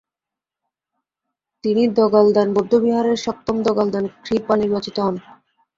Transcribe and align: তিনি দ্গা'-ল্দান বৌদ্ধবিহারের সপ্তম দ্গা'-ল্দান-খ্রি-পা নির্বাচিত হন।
তিনি 1.63 1.83
দ্গা'-ল্দান 1.89 2.47
বৌদ্ধবিহারের 2.53 3.17
সপ্তম 3.17 3.55
দ্গা'-ল্দান-খ্রি-পা 3.65 4.53
নির্বাচিত 4.57 4.97
হন। 4.99 5.15